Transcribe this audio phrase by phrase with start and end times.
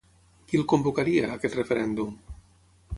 [0.47, 2.21] Qui el convocaria, aquest referèndum?